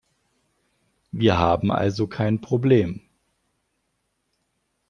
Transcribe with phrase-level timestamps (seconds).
[1.11, 3.01] Wir haben also kein Problem.